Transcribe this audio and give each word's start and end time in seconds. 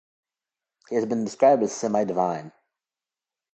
He 0.89 0.95
has 0.95 1.05
been 1.05 1.25
described 1.25 1.61
as 1.61 1.73
semi-divine. 1.73 2.51